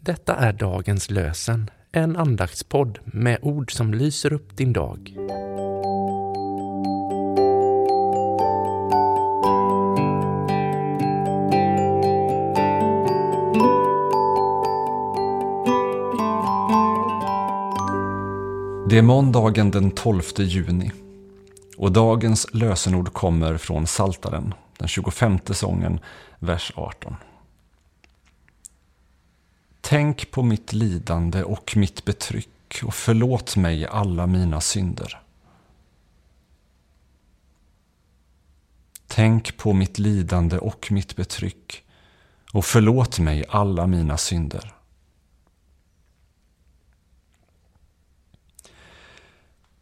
[0.00, 5.16] Detta är dagens lösen, en andaktspodd med ord som lyser upp din dag.
[18.88, 20.92] Det är måndagen den 12 juni
[21.76, 26.00] och dagens lösenord kommer från Saltaren, den 25 sången,
[26.38, 27.16] vers 18.
[29.86, 35.22] Tänk på mitt lidande och mitt betryck och förlåt mig alla mina synder.
[39.06, 41.84] Tänk på mitt lidande och mitt betryck
[42.52, 44.74] och förlåt mig alla mina synder.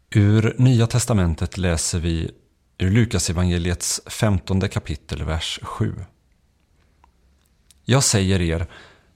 [0.09, 2.31] Ur Nya Testamentet läser vi
[2.77, 5.95] ur Lukas evangeliets femtonde kapitel, vers 7.
[7.85, 8.67] Jag säger er,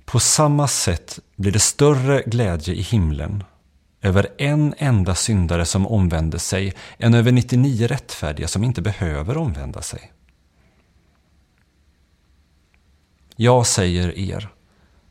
[0.07, 3.43] på samma sätt blir det större glädje i himlen
[4.01, 9.81] över en enda syndare som omvänder sig än över 99 rättfärdiga som inte behöver omvända
[9.81, 10.11] sig.
[13.35, 14.49] Jag säger er,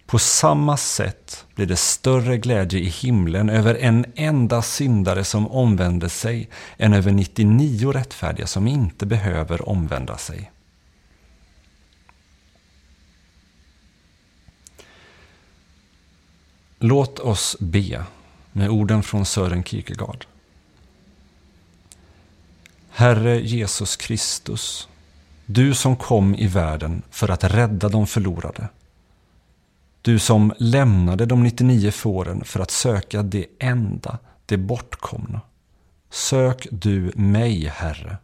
[0.06, 6.08] på samma sätt blir det större glädje i himlen över en enda syndare som omvänder
[6.08, 10.50] sig än över 99 rättfärdiga som inte behöver omvända sig.
[16.88, 18.04] Låt oss be
[18.52, 20.26] med orden från Sören Kierkegaard.
[22.90, 24.88] Herre Jesus Kristus,
[25.46, 28.68] du som kom i världen för att rädda de förlorade.
[30.02, 35.40] Du som lämnade de 99 fåren för att söka det enda, det bortkomna.
[36.10, 38.16] Sök du mig, Herre,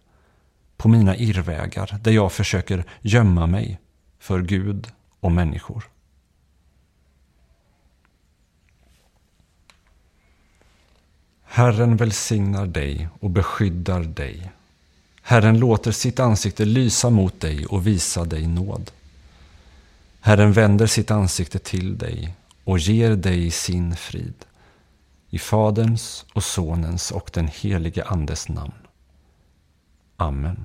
[0.77, 3.81] på mina irrvägar där jag försöker gömma mig
[4.19, 4.89] för Gud
[5.21, 5.92] och människor.
[11.63, 14.51] Herren välsignar dig och beskyddar dig.
[15.23, 18.91] Herren låter sitt ansikte lysa mot dig och visa dig nåd.
[20.21, 24.35] Herren vänder sitt ansikte till dig och ger dig sin frid.
[25.31, 28.73] I Faderns och Sonens och den helige Andes namn.
[30.17, 30.65] Amen.